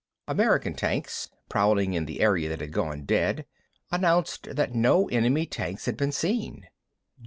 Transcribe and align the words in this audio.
American 0.27 0.73
tanks, 0.73 1.29
prowling 1.47 1.93
in 1.93 2.07
the 2.07 2.21
area 2.21 2.49
that 2.49 2.59
had 2.59 2.71
gone 2.71 3.03
dead, 3.05 3.45
announced 3.91 4.47
that 4.55 4.73
no 4.73 5.07
enemy 5.09 5.45
tanks 5.45 5.85
had 5.85 5.95
been 5.95 6.11
seen. 6.11 6.65